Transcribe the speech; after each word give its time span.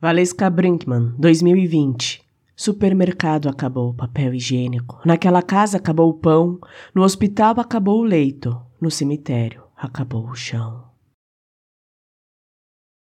Valesca 0.00 0.48
Brinkman, 0.48 1.12
2020. 1.18 2.22
Supermercado 2.54 3.48
acabou 3.48 3.90
o 3.90 3.94
papel 3.94 4.32
higiênico. 4.32 5.00
Naquela 5.04 5.42
casa 5.42 5.78
acabou 5.78 6.08
o 6.08 6.14
pão. 6.14 6.60
No 6.94 7.02
hospital 7.02 7.58
acabou 7.58 7.98
o 7.98 8.04
leito. 8.04 8.56
No 8.80 8.92
cemitério 8.92 9.64
acabou 9.76 10.24
o 10.24 10.36
chão. 10.36 10.84